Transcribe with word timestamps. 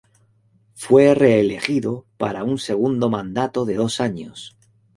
Fue 0.73 1.13
reelegido 1.13 2.07
para 2.17 2.43
un 2.43 2.57
segundo 2.57 3.07
mandato 3.11 3.65
de 3.65 3.75
dos 3.75 4.01
años. 4.01 4.57